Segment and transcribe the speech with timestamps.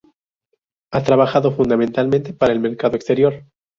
[0.91, 3.43] Ha trabajado fundamentalmente para el mercado exterior.